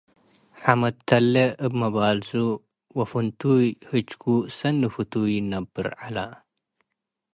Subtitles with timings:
[0.61, 2.31] ሐመድ ተሌ እብ መባልሱ
[2.97, 4.23] ወፍንቱይ ህጅኩ
[4.57, 6.17] ሰኒ ፍቱይ ነብር ዐለ።